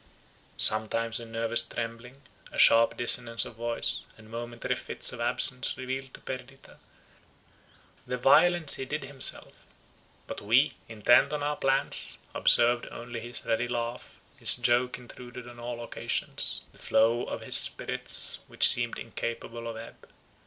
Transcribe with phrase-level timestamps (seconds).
[0.57, 6.11] Sometimes a nervous trembling, a sharp dissonance of voice, and momentary fits of absence revealed
[6.15, 6.79] to Perdita
[8.07, 9.53] the violence he did himself;
[10.25, 15.59] but we, intent on our plans, observed only his ready laugh, his joke intruded on
[15.59, 20.07] all occasions, the flow of his spirits which seemed incapable of ebb.